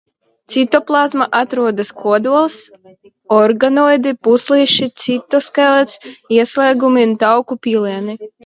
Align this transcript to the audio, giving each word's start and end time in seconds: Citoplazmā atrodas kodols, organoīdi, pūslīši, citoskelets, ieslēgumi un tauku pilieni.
Citoplazmā 0.53 1.25
atrodas 1.39 1.91
kodols, 2.03 2.57
organoīdi, 3.37 4.15
pūslīši, 4.29 4.89
citoskelets, 5.05 6.03
ieslēgumi 6.41 7.09
un 7.11 7.17
tauku 7.27 7.63
pilieni. 7.69 8.23